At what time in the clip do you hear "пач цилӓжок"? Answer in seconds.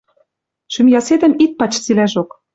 1.59-2.29